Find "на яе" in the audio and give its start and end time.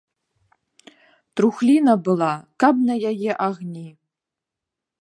2.89-3.31